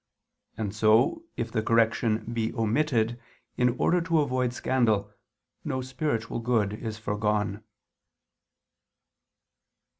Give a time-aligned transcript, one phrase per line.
[0.57, 3.19] And so, if the correction be omitted
[3.55, 5.13] in order to avoid scandal,
[5.63, 7.63] no spiritual good is foregone.